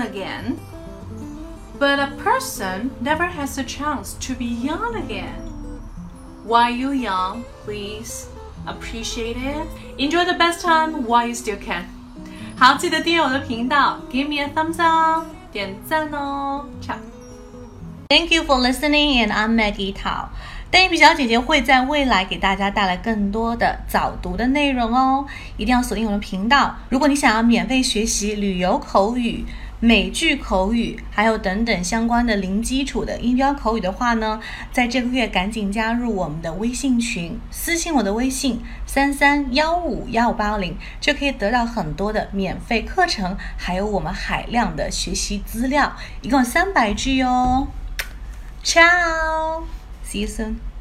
[0.00, 0.58] again.
[1.78, 5.34] But a person never has a chance to be young again.
[6.44, 8.28] While you young, please
[8.66, 9.66] appreciate it.
[9.98, 11.84] Enjoy the best time while you still can.
[12.56, 20.28] 好，记得订阅我的频道，Give me a thumbs up，点赞哦，ciao。Thank you for listening, and I'm Maggie Tao.
[20.70, 25.26] 邓一皮小姐姐会在未来给大家带来更多的早读的内容哦，
[25.57, 26.75] 一定要锁定我的频道。
[26.89, 29.45] 如果你想要免费学习旅游口语、
[29.79, 34.39] 美剧口语，还有等等相关的零基础的音标口语的话呢，
[34.71, 47.67] 在这个月赶紧加入我们的微信群，私信我的微信三三幺五幺五八零，就可以得到很多的免费课程，还有我们海量的学习资料，一共三百句哦。
[48.63, 50.74] Ciao，see you soon。